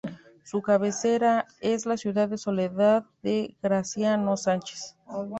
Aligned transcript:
Su 0.43 0.63
cabecera 0.63 1.45
es 1.59 1.85
la 1.85 1.95
ciudad 1.95 2.27
de 2.27 2.39
Soledad 2.39 3.03
de 3.21 3.55
Graciano 3.61 4.35
Sánchez. 4.35 4.97